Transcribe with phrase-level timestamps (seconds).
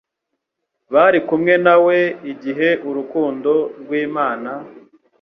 [0.93, 1.97] bari kumwe na we
[2.31, 3.51] igihe urukundo
[3.81, 4.51] rw'Imana